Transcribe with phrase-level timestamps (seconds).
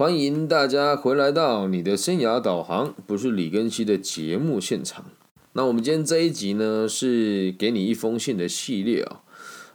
[0.00, 5.04] 欢迎大家回来到你的生涯导航，不是李根熙的节目现场。
[5.52, 9.20] 那我们今天这一集呢，是给你一封信的系列啊，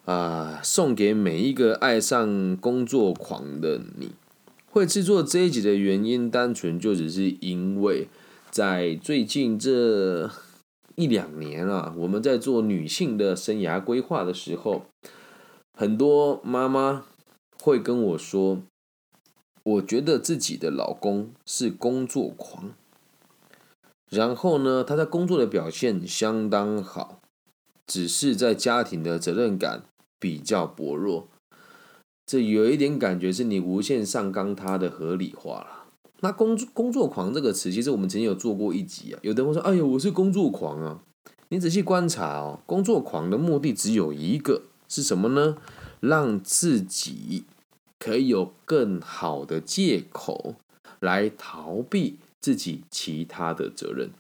[0.05, 4.13] 啊，送给每一个爱上工作狂的你。
[4.71, 8.07] 会制作这一集的原因，单纯就只是因为
[8.49, 10.31] 在最近这
[10.95, 14.87] 一两年啊，我们在做女性的生涯规划的时候，
[15.77, 17.03] 很多妈妈
[17.61, 18.63] 会跟我说。
[19.65, 22.73] 我觉得自己的老公是工作狂，
[24.09, 27.19] 然后呢，他在工作的表现相当好，
[27.87, 29.81] 只是在家庭的责任感
[30.19, 31.27] 比较薄弱。
[32.27, 35.85] 这有一点感觉是你无限上纲他的合理化了。
[36.19, 39.19] 那工作工作狂这个词，其实我们曾经有做过一集啊。
[39.23, 41.01] 有的人会说：“哎呀，我是工作狂啊！”
[41.49, 45.57] 你仔细观察哦，工作狂的目的只有一个，是什么呢？
[45.99, 47.45] 让自己。
[48.05, 50.53] 可以有更好的借口
[50.99, 54.11] 来逃避自己其他的责任。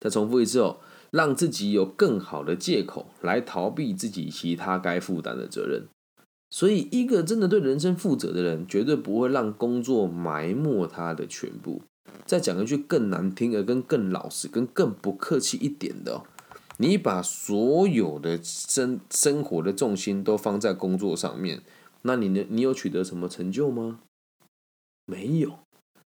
[0.00, 0.78] 再重复一次哦，
[1.12, 5.84] 让自己有更好的借口来逃避自己其他该负担的责任。
[6.50, 11.82] 所以，一个真的对人生负责的人，绝对不会让工作埋没他的全部。
[12.26, 16.24] 再讲一句更难听的跟更老实、跟更不客气一点的，
[16.78, 21.62] 你把所有的生生活的重心都放在工作上面。
[22.02, 22.46] 那你呢？
[22.48, 24.00] 你有取得什么成就吗？
[25.04, 25.58] 没有，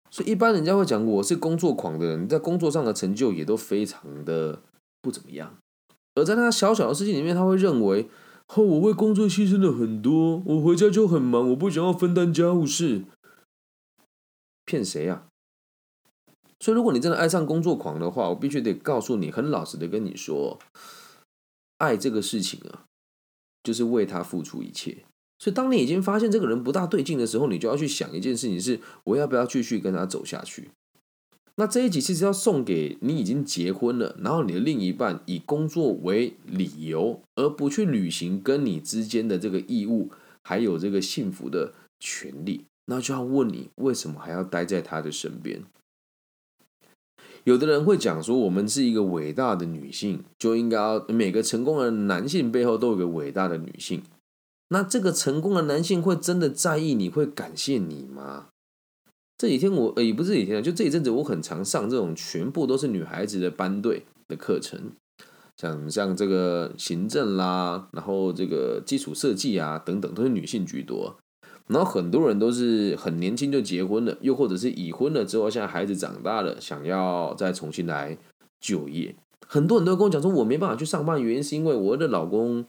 [0.09, 4.61] 所以一般人家会讲我是工作狂的人，在工作上的成就也都非常的
[5.01, 5.57] 不怎么样。
[6.15, 8.09] 而在他小小的事情里面，他会认为，
[8.47, 13.05] 哦，我为工作牺牲了很多，我回家就很忙，我不想要分担家务事。
[14.65, 15.27] 骗谁呀？
[16.59, 20.59] 所以如果你真的爱上工作狂的话，我必须得告诉你，很老实的跟你说，
[21.77, 22.85] 爱这个事情啊，
[23.63, 25.05] 就是为他付出一切。
[25.41, 30.69] 所以，当你已经发现这个人不大对劲的时候，你就要去想一件事情：是我要不要继续跟他走下去？
[31.55, 40.11] 那这一集其实要送给你已经结婚了，然后你的另一半以工作为理由而不去履行跟你之间的这个义务，
[40.43, 45.63] 还有这个幸福的权利，那就要问你为什么还要待在他的身边？
[47.45, 54.03] 有的人会讲说，我们是一个伟大的女性，就应该要每个成功的男性背后都有个伟大的女性。
[54.73, 58.47] 那这个成功的男性会真的在意你会感谢你吗？
[59.37, 64.91] 这几天我呃也不是几天就这一阵子我很常上这种全部都是女孩子的班队的课程，
[65.57, 71.17] 像像这个行政啦，然后这个基础设计啊等等都是女性居多，
[71.67, 78.17] 然后很多人都是很年轻就结婚了，又或者是已婚了之后，现在孩子长大了，想要再重新来
[78.61, 79.13] 就业，
[79.47, 82.65] 很多人都跟我讲说，我没办法去上班，原因是因为我的老公。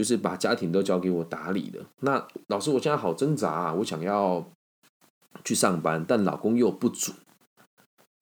[0.00, 1.78] 就是把家庭都交给我打理的。
[2.00, 3.74] 那老师，我现在好挣扎啊！
[3.74, 4.42] 我想要
[5.44, 7.12] 去上班，但老公又不足。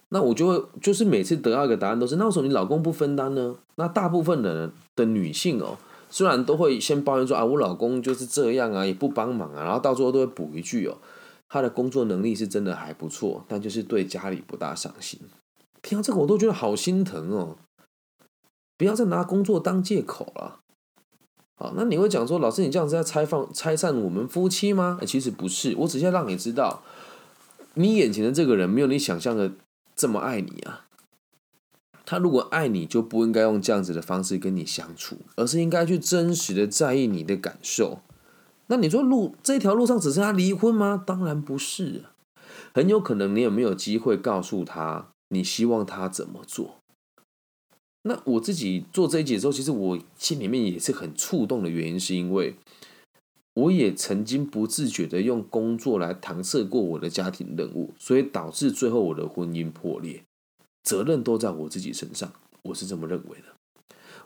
[0.08, 3.54] 那我就会就是每次得到一个答案都是：那为什么你老公不分担呢？
[3.76, 5.78] 那大部分的的女性哦，
[6.10, 10.98] 虽然都会先抱怨说啊，我老公就是这样啊，也不帮忙啊，然后到最后都会补一句哦，
[11.48, 15.20] 他的工作能力是真的还不错，但就是对家里不大上心。
[15.80, 17.56] 听到这个我都觉得好心疼哦！
[18.76, 20.58] 不要再拿工作当借口了。
[21.58, 25.00] 好，那你会讲说，老师，你这样子在拆放拆散我们夫妻吗？
[25.04, 26.84] 其实不是，我只是要让你知道，
[27.74, 29.50] 你眼前的这个人没有你想象的
[29.96, 30.86] 这么爱你啊。
[32.06, 37.98] 他如果爱你，就不应该用这样子的方式跟你相处，而是应该去真实的在意你的感受。
[38.68, 41.02] 那你说路这条路上只剩下离婚吗？
[41.04, 42.04] 当然不是，
[42.72, 46.76] 很有可能你也没有机会告诉他，你希望他怎么做？
[48.02, 52.54] 那我自己做这一节的时候，其实我心里面也是很触动的原因，是因为
[53.54, 60.22] 我也曾经不自觉的用工作来搪塞过我的家庭任务，所以导致最后我的婚姻破裂，
[60.82, 62.32] 责任都在我自己身上，
[62.62, 63.46] 我是这么认为的。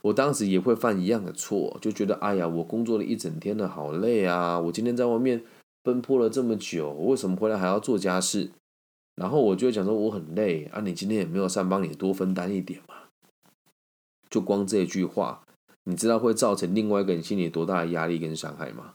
[0.03, 4.59] 我当时也会犯一样的错，就觉得哎呀，我工作了一整天了，好累啊！
[4.59, 5.43] 我今天在外面
[5.83, 8.51] 奔波了这么久，为什么回来还要做家事？
[9.15, 12.97] 然后我就会讲说我很累啊，你今天也没有上班，你多分担一点嘛。
[14.33, 15.45] 就光这一句话，
[15.85, 18.95] 你知道会造成另外一个人心里多大的压力跟伤害吗？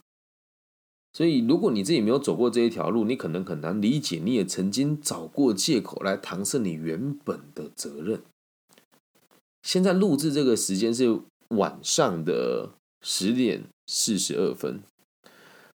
[1.14, 4.20] 所以，如果你自己没有走过这一条路，你可能很难理解。
[4.24, 8.22] 你也曾经找过借口来搪塞你原本的责任。
[9.62, 11.20] 现在录制这个时间是
[11.50, 14.82] 晚上的十点四十二分，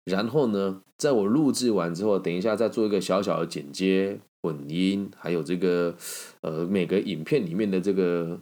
[0.06, 5.96] 然后呢，在我录制完之后，等一下再做一个小小的剪接、混音，还有这个
[6.42, 8.40] 呃每个影片里面的这个。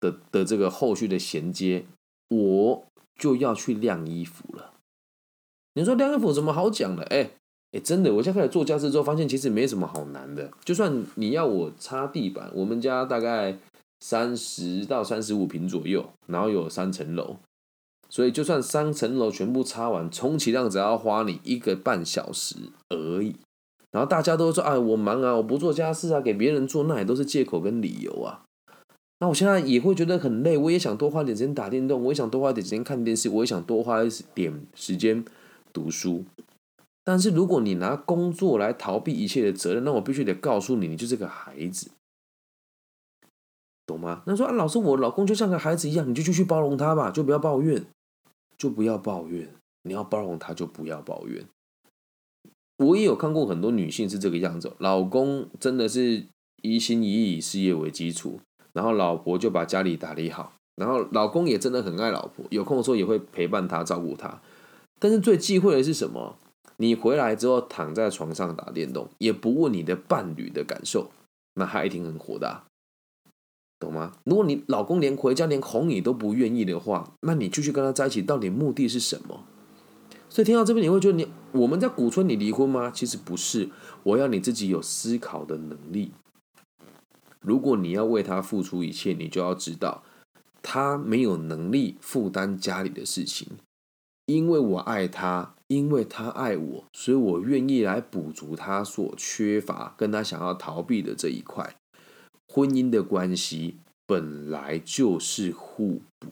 [0.00, 1.84] 的的这个后续的衔接，
[2.28, 2.84] 我
[3.18, 4.72] 就要去晾衣服了。
[5.74, 7.04] 你说晾衣服怎么好讲的？
[7.04, 7.30] 哎，
[7.72, 10.50] 哎，真的，我现在开始做家事之后，发现其实没什么好难的。
[10.64, 13.56] 就算你要我擦地板，我们家大概
[14.00, 17.36] 三十到三十五平左右，然后有三层楼，
[18.08, 22.56] 所以就算三层楼全部擦完，充其量只要花你一个半小时
[22.88, 23.36] 而已。
[23.92, 28.44] 然后大家都说：“哎，我忙啊，我不做家事啊，给别人做，那也都是借口跟理由啊。”
[29.20, 35.22] 那我现在也会觉得很累，我也想多花点时间打电动，我也想多花点时间看电视，我也想多花一点时间
[35.72, 36.24] 读书。
[37.04, 41.90] 但是如果你拿工作来逃避一切的责任，那我必须得告诉你，你就是个孩子，
[43.86, 44.22] 懂吗？
[44.26, 47.84] 那说啊，老师，我老公就像个孩子一样，你就继续包容他吧，就不要抱怨，
[48.56, 49.48] 就不要抱怨。
[49.82, 51.46] 你要包容他，就不要抱怨。
[52.78, 56.26] 我也有看过很多女性是这个样子，老公真的是
[56.62, 58.40] 一心一意以事业为基础。
[58.72, 64.40] 然后老婆就把家里打理好，然后老公也真的很爱老婆，有空的时候也会陪伴她、照顾她。
[64.98, 66.36] 但是最忌讳的是什么？
[66.76, 71.10] 你回来之后躺在床上打电动，也不问你的伴侣的感受，
[71.54, 72.64] 那他一定很火大，
[73.78, 74.12] 懂吗？
[74.24, 79.44] 如果你老公连回家连哄你都不愿意的话，那你继续跟他在一起到底目的是什么？
[80.30, 82.90] 所以听到这边你会觉得你我们在鼓吹你离婚吗？
[82.90, 83.68] 其实不是，
[84.02, 86.12] 我要你自己有思考的能力。
[87.40, 90.02] 如果你要为他付出一切，你就要知道，
[90.62, 93.48] 他没有能力负担家里的事情。
[94.26, 101.74] 因为我爱他，因为他爱我，所以我愿意来补足他所缺乏、跟他想要逃避的这一块。
[102.46, 106.28] 婚姻的关系本来就是互补，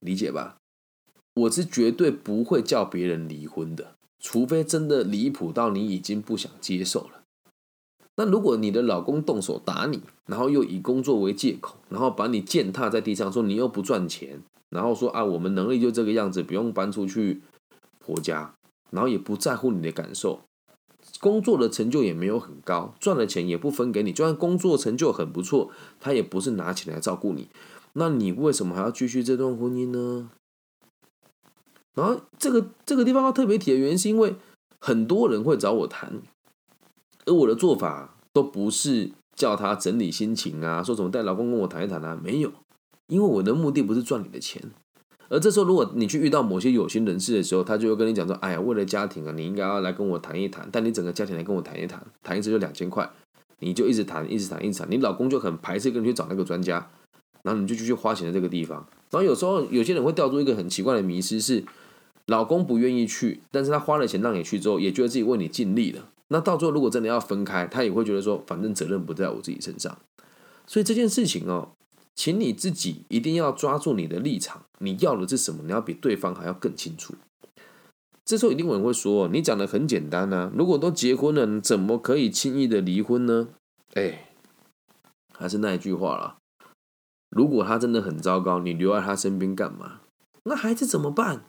[0.00, 0.56] 理解吧？
[1.34, 7.23] 我是绝对不会叫别人离婚的，除非真的离谱到你已经不想接受了。
[8.16, 14.40] 那如果你的老公动手打你，然后又以工作为借口，然后把你践踏在地上，说你又不赚钱，
[14.70, 17.42] 然后说啊我们能力就这个样子，不用搬出去
[17.98, 18.54] 婆家，
[18.90, 20.40] 然后也不在乎你的感受，
[21.18, 27.48] 工作的成就也没有很高，赚了钱也不分给你，就算工作成就很不错，他也不是拿钱来照顾你，
[27.94, 30.30] 那你为什么还要继续这段婚姻呢？
[31.94, 34.36] 然后这个这个地方要特别提的原因，是因为
[34.80, 36.22] 很多人会找我谈。
[37.26, 42.52] 而我的做法都不是叫他整理心情啊，说什么带老公跟我谈一谈啊，没有，
[43.08, 44.62] 因为我的目的不是赚你的钱。
[45.30, 53.10] 而这时候，如果你去遇到某些有心人士的时候，他就会跟你讲说：“哎呀，为了家庭啊，你应该要来跟我谈一谈。”但你整个家庭来跟我谈一谈，谈一次就两千块，
[53.60, 54.90] 你就一直谈，一直谈，一直谈。
[54.90, 56.90] 你老公就很排斥跟你去找那个专家，
[57.42, 58.86] 然后你就继续花钱在这个地方。
[59.10, 61.64] 然后有时候有些人会掉入一个很奇怪的迷失，是
[62.26, 66.10] 老公不愿意去，但是他花了钱让你去之后，也觉得自己为你尽力了。
[66.28, 69.96] 那到最后，如果真的要分开，他也会觉得说，反正责任不在我自己身上。
[70.66, 71.72] 所以这件事情哦，
[72.14, 75.62] 请你自己一定要抓住你的立场，你要的是什么？
[75.64, 77.14] 你要比对方还要更清楚。
[78.24, 83.48] 这时候一定有人会说，你讲的很简单啊，如果都结婚了，你怎么可以轻易的离婚呢？
[83.92, 84.30] 哎，
[85.36, 86.38] 还是那一句话啦，
[87.28, 90.00] 如果他真的很糟糕，你留在他身边干嘛？
[90.44, 91.44] 那孩子怎么办？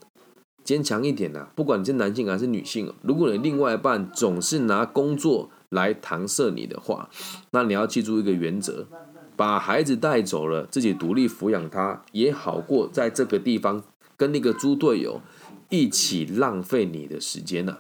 [0.65, 1.47] 坚强一点呐！
[1.55, 7.07] 不管你是男性还是女性，如果你另外一半总是拿工作来搪塞你的话，
[7.51, 8.87] 那你要记住一个原则：
[9.35, 13.83] 把孩子带走了，自己独立抚养他，也好过在这个地方
[14.17, 15.21] 跟那个猪队友
[15.69, 17.77] 一起浪费你的时间呢。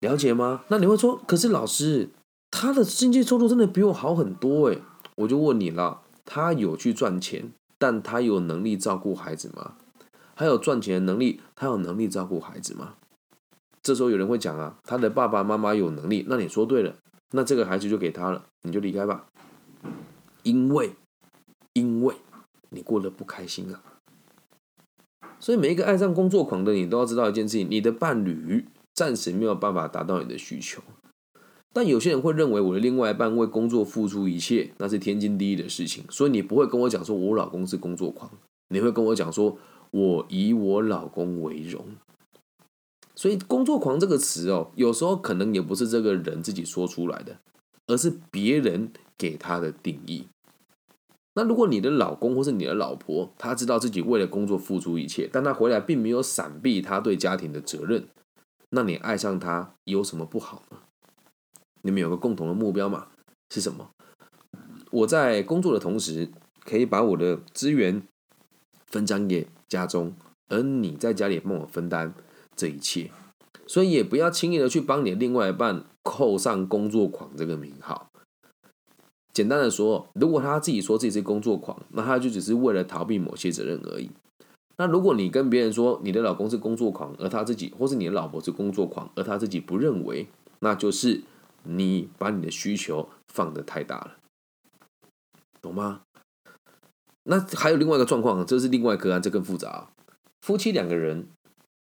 [0.00, 0.64] 了解吗？
[0.68, 2.10] 那你会说，可是老师，
[2.50, 4.82] 他的经济收入真的比我好很多诶。
[5.16, 9.76] 我就问你了，他有去赚钱，但他有能力照顾孩子吗？
[10.36, 12.94] 还有赚钱的能力，他有能力照顾孩子吗？
[13.82, 16.96] 这时候有人会讲啊，他的爸爸妈妈有能力，那你说对了，
[17.32, 19.26] 那这个孩子就给他了，你就离开吧，
[20.42, 20.94] 因为，
[21.74, 22.14] 因为
[22.70, 23.82] 你过得不开心啊。
[25.38, 28.64] 所以每一个爱上工作狂的你，都要知道一件事情：你的伴侣
[28.94, 30.82] 暂时没有办法达到你的需求，
[31.72, 38.30] 但有些人会认为我的另外一半为工作付出一切，那是天经地义的事情，所以你不会跟我讲说我老公是工作狂，
[38.70, 39.56] 你会跟我讲说。
[39.94, 41.86] 我以我老公为荣，
[43.14, 47.38] 所以“工作狂”这个词哦，有时候可能也不是这个人自己说出来的，
[47.86, 50.26] 而是别人给他的定义。
[51.36, 58.08] 那如果你的老公或是你的老婆，他知道自己为了工作付出一切，但他回来并没有闪避他对家庭的责任，
[58.70, 60.78] 那你爱上他有什么不好呢？
[61.82, 63.06] 你们有个共同的目标嘛？
[63.48, 63.90] 是什么？
[64.90, 66.32] 我在工作的同时，
[66.64, 68.02] 可以把我的资源
[68.94, 69.48] 分担给。
[69.66, 70.14] 家中，
[70.48, 72.14] 而你在家里帮我分担
[72.54, 73.10] 这一切，
[73.66, 78.08] 所以也不要轻易的去帮你另外一半扣上工作狂这个名号。
[79.32, 84.10] 简单的说，如果他自己说自己是工作狂，那他就只是为了逃避某些责任而已。
[84.76, 90.28] 那如果你跟别人说你的老公是工作狂，而他自己，或是你的老婆是工作狂，而他自己不认为，
[90.60, 91.22] 那就是
[91.64, 94.16] 你把你的需求放得太大了，
[95.60, 96.02] 懂吗？
[97.24, 99.90] 那还有另外一个状况，这是另外一个案，这更复杂。
[100.40, 101.28] 夫妻两个人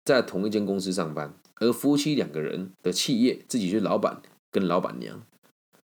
[0.03, 5.24] 在同一间公司上班，而夫妻两个人的企业自己是老板跟老板娘。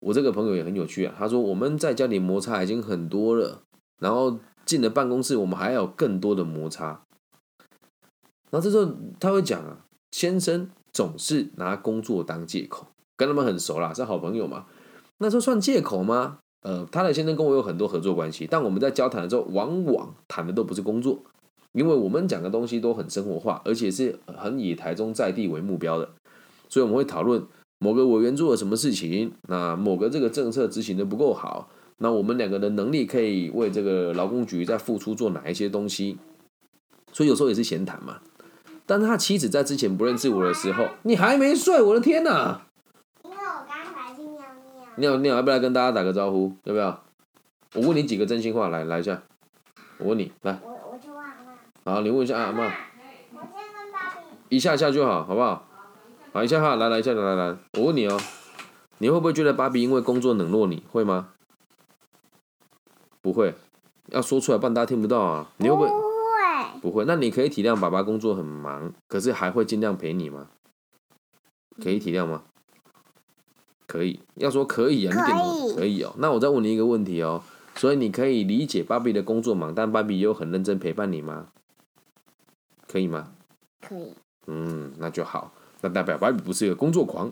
[0.02, 3.64] 我这个朋友也很有趣啊，他说我们在家里摩擦已经很多了，
[4.00, 7.02] 然后进了办公室，我们还有更多的摩擦。
[8.52, 12.86] 然后这时候他会讲啊，先生总是拿工作当借口，
[13.18, 14.68] 跟他们很熟啦，是好朋友嘛。
[15.18, 16.38] 那这算借口吗？
[16.66, 21.20] 呃，他的先生跟我有很多合作关系，但我们在交谈的时候，往往谈的都不是工作，
[21.74, 26.10] 因为我们讲的东西都很生活化，而且是很以台中在地为目标的，
[26.68, 27.44] 所以我们会讨论。
[27.78, 29.34] 某个委员做了什么事情？
[29.50, 36.18] 那某个这个政策执行的不够好，那我们两个的能力可以为这个劳工局在付出做哪一些东西？
[37.12, 38.22] 所以有时候也是闲谈嘛。
[38.88, 42.66] 但是他妻子在之前不认识我的时候，你还没睡，我的天哪！
[44.98, 45.12] 尿尿。
[45.12, 46.54] 尿尿要不要跟大家打个招呼？
[46.64, 47.04] 要不要？
[47.74, 49.22] 我问你几个真心话，来来一下。
[49.98, 50.60] 我问你，来。
[50.64, 51.36] 我我就忘了。
[51.84, 52.66] 好，你问一下阿妈。
[52.66, 52.70] 我
[53.42, 54.16] 先跟爸
[54.50, 54.56] 比。
[54.56, 55.68] 一下下就好，好不好？
[56.34, 58.20] 好一下哈，来来一下，来来来，我问你哦，
[58.98, 60.84] 你会不会觉得芭比因为工作冷落你？
[60.92, 61.30] 会吗？
[63.22, 63.54] 不会，
[64.08, 65.48] 要说出来，不然大家听不到啊。
[65.58, 65.88] 你会不会？
[65.90, 66.82] 不会。
[66.82, 70.48] 不会，那你可以体谅爸爸工作很忙，可是还会尽量陪你吗？
[71.82, 72.44] 可以体谅吗？
[73.96, 76.14] 可以，要说可以啊，你点头可以哦。
[76.18, 77.42] 那我再问你一个问题哦，
[77.76, 81.48] 所以你可以理解芭比的工作忙，但芭比又很认真陪伴你吗？
[82.88, 83.32] 可以吗？
[83.82, 84.14] 可以。
[84.48, 85.52] 嗯，那就好。
[85.82, 87.32] 那代表芭比不是一个工作狂。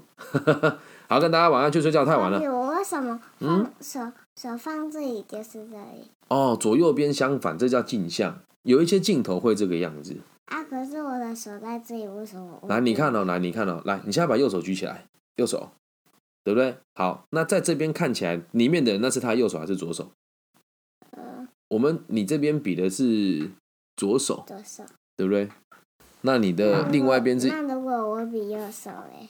[1.09, 2.39] 好，跟大家晚上去睡觉，太晚了。
[2.51, 3.99] 我为什么嗯手
[4.35, 6.09] 手放这里就是这里？
[6.29, 8.39] 哦，左右边相反，这叫镜像。
[8.63, 10.17] 有一些镜头会这个样子。
[10.45, 12.59] 啊，可是我的手在这里，为什么？
[12.67, 15.05] 来，你看哦，来，你看哦，来，你现在把右手举起来，
[15.35, 15.69] 右手，
[16.43, 16.75] 对不对？
[16.95, 20.11] 好，那在这边看起来，里面的那是他右手还是左手？
[21.11, 23.49] 呃，我们你这边比的是
[23.95, 24.83] 左手，左手，
[25.15, 25.49] 对不对？
[26.21, 27.47] 那你的另外一边是？
[27.47, 29.29] 那如果我比右手嘞？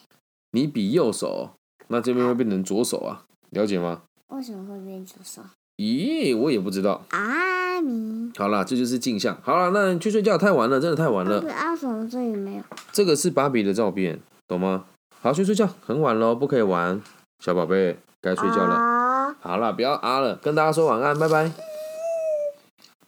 [0.52, 1.52] 你比右手，
[1.88, 3.26] 那这边会变成左手啊？
[3.52, 4.04] 了解吗？
[4.30, 5.42] 为什么会变左手？
[5.78, 7.04] 咦，我也不知道。
[7.10, 8.32] 阿米。
[8.38, 9.40] 好啦，这就是镜像。
[9.42, 11.44] 好了，那你去睡觉，太晚了，真的太晚了。
[11.52, 12.64] 阿什这里没有？
[12.92, 14.86] 这个是芭比的照片，懂吗？
[15.24, 17.02] 好，去睡觉，很晚了，不可以玩，
[17.40, 19.34] 小宝贝，该睡觉了。
[19.40, 21.50] 好了，不要啊了，跟大家说晚安，拜拜。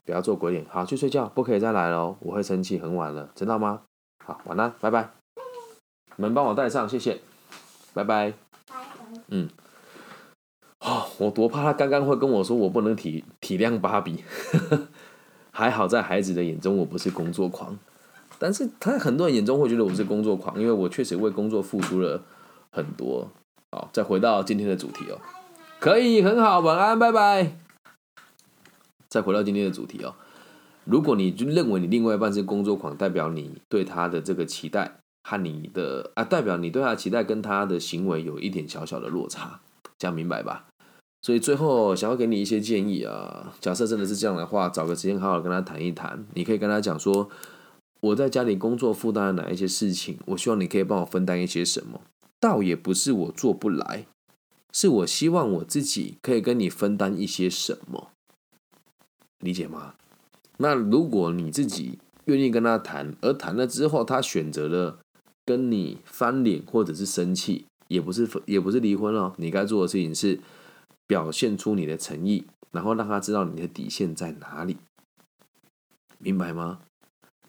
[0.05, 3.81] 不要做鬼脸，好去睡觉，不可以再来了，我会生气，很晚了，知道吗？
[4.25, 5.09] 好，晚安，拜拜。
[6.15, 7.19] 门帮我带上，谢谢，
[7.93, 8.31] 拜拜。
[9.27, 9.49] 嗯，
[10.79, 14.23] 哦，我多怕他刚刚会跟我说我不能体体谅芭比，
[15.51, 17.77] 还好在孩子的眼中我不是工作狂，
[18.37, 22.21] 但是他在很多人眼中会觉得我是工作狂，因为我确实为工作付出了
[22.71, 23.29] 很多。
[23.71, 25.19] 好，再回到今天的主题哦，
[25.79, 27.57] 可以很好，晚安，拜拜。
[29.09, 30.15] 再回到今天的主题哦，
[30.83, 39.61] 如果你就认为你另外一半是工作狂，代表你对他的这个期待和你的啊，代表你对他的期待跟他的行为有一点小小的落差，
[39.97, 40.65] 这样明白吧？
[41.21, 47.29] 所以最后想要给你一些建议啊，假设真的是这样的话，找个时间好好跟他谈一谈，你可以跟他讲说，
[48.05, 52.01] 我在家里工作负担了哪一些事情，我希望你可以帮我分担一些什么，
[52.39, 54.05] 倒也不是我做不来，
[54.71, 58.11] 是我希望我自己可以跟你分担一些什么。
[59.39, 59.95] 理解吗？
[60.57, 64.99] 那如果你自己愿意跟他谈，而谈了之后，他选择了
[65.43, 69.33] 跟你翻脸或者是生气，也不是也不是离婚了。
[69.37, 70.39] 你该做的事情是
[71.07, 74.77] 表现出你的诚意，然后让他知道你的底线在哪里，
[76.19, 76.81] 明白吗？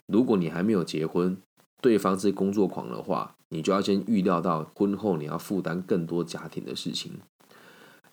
[0.07, 1.37] 如果你还没有结婚，
[1.81, 7.13] 对方是工作狂的话，你就要先预料到婚后你要负担更多家庭的事情。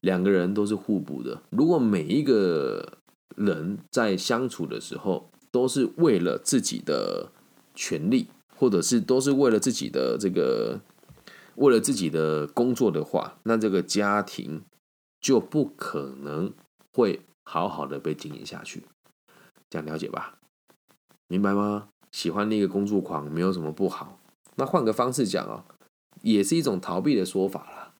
[0.01, 2.99] 两个人都是互补的，如果每一个。
[3.35, 7.31] 人在相处的时候，都是为了自己的
[7.73, 10.79] 权利，或者是都是为了自己的这个，
[11.55, 14.61] 为了自己的工作的话，那这个家庭
[15.19, 16.53] 就不可能
[16.93, 18.83] 会好好的被经营下去。
[19.67, 20.37] 这样了解吧？
[21.33, 21.89] 明白吗？
[22.11, 24.19] 喜欢那个工作狂没有什么不好，
[24.55, 25.63] 那换个方式讲哦，
[26.21, 27.93] 也是一种逃避的说法了。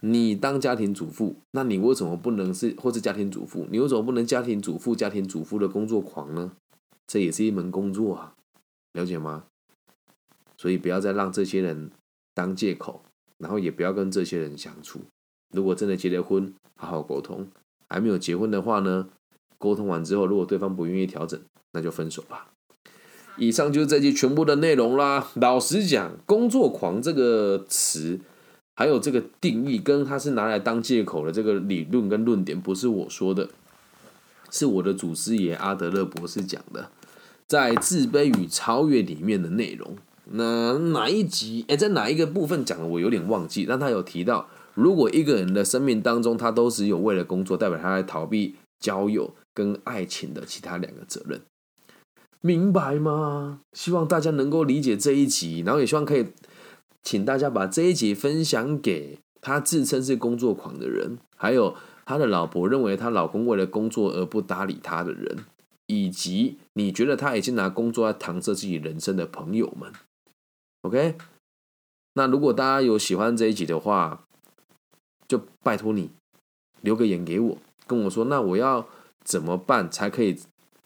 [0.00, 3.68] 你当家庭主妇，那你为什么不能是或是家庭主妇？
[3.70, 6.50] 你为什么不能家庭主妇、家庭主妇的工作狂呢？
[7.06, 8.34] 这也是一门工作啊，
[8.94, 9.44] 了解吗？
[10.56, 11.92] 所以不要再让这些人
[12.34, 13.04] 当借口，
[13.38, 15.02] 然后也不要跟这些人相处。
[15.54, 17.44] 如果真的结了婚，好好沟通；
[17.88, 19.08] 还没有结婚的话呢，
[19.56, 21.40] 沟通完之后，如果对方不愿意调整，
[21.72, 22.48] 那就分手吧。
[23.36, 25.28] 以上就是这期全部的内容啦。
[25.34, 28.20] 老实讲，“工作狂”这个词，
[28.74, 33.48] 还有这个定义，跟它是拿来当借口的这个理论跟论点，不是我说的，
[34.50, 36.90] 是我的祖师爷阿德勒博士讲的，
[37.46, 39.96] 在《自卑与超越》里面的内容。
[40.32, 41.64] 那哪一集？
[41.68, 42.84] 哎，在哪一个部分讲的？
[42.84, 43.64] 我有点忘记。
[43.66, 51.40] 但他有提到，如果一个人的生命当中，他都只有为了工作，代表他在逃避交友跟爱情的其他两个责任。
[52.42, 53.60] 明白吗？
[53.74, 56.26] 希望大家能够理解这一集，然后也希望可以
[57.02, 65.44] 请大家把这一集分享给他自称是工作狂的人，还有他的老婆认为她老公为了工作而不搭理他的人，
[65.86, 69.92] 以及你觉得他已经拿工作来搪塞自己人生的朋友们。
[70.82, 71.16] OK，
[72.14, 74.24] 那如果大家有喜欢这一集的话，
[75.28, 76.10] 就拜托你
[76.80, 78.88] 留个言给我，跟我说，那我要
[79.22, 80.38] 怎么办才可以？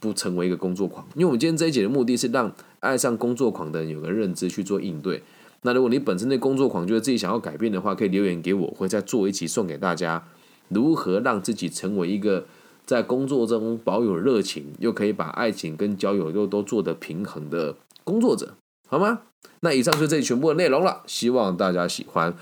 [0.05, 5.23] 不成为一个工作狂，因为我们今天这一节的目的是让爱上工作狂的人有个认知去做应对。
[5.63, 10.23] 那如果你本身对工作狂觉得自己想要改变的话，可以留言给我，会再做一期送给大家，
[10.69, 12.45] 如何让自己成为一个
[12.85, 18.53] 在工作中保有热情，又可以把爱情跟交友又都做得平衡的工作者，
[18.87, 19.23] 好吗？
[19.61, 22.35] 那以上就是这里全部的内容了，希望大家喜欢。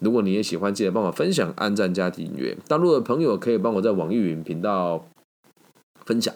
[0.00, 2.56] 如果你也喜欢，记得帮我分享、按赞、加订阅。
[2.66, 5.06] 大陆的朋友可以帮我在网易云频道
[6.04, 6.34] 分享。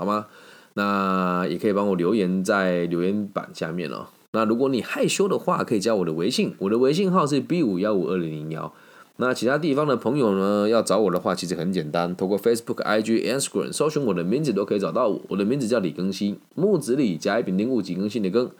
[0.00, 0.26] 好吗？
[0.74, 4.06] 那也可以帮我留言在留言板下面哦。
[4.32, 8.72] 那如果你害羞的话，可以加我的微信，我的微信号是 B 五幺五二零零幺。
[9.18, 15.20] 那其他地方的朋友呢，要找我的话，其实很简单，通过 Facebook、IG、Instagram 搜寻我的名字都可以找到我。
[15.28, 18.50] 我的名字叫李更新，木子李，甲乙丙丁戊己更新的更，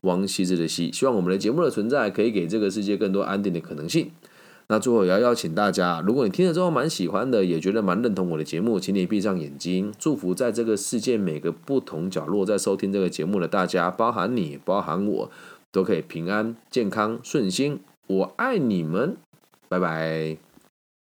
[0.00, 0.90] 王羲之的羲。
[0.90, 4.10] 希望我们的节目的存在，可以给这个世界更多安定的可能性。
[4.70, 15.30] 那最后也要邀请大家，如果你听了之后蛮喜欢的，也觉得蛮认同我的节目，请你闭上眼睛，祝福在这个世界每个不同角落在收听这个节目的大家，包含你，包含我，
[15.72, 17.80] 都可以平安、健康、顺心。
[18.06, 19.16] 我爱你们，
[19.68, 20.47] 拜拜。